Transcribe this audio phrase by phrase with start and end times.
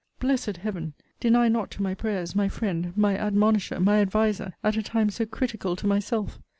[0.19, 0.95] Blessed Heaven!
[1.19, 5.27] deny not to my prayers, my friend, my admonisher, my adviser, at a time so
[5.27, 6.39] critical to myself.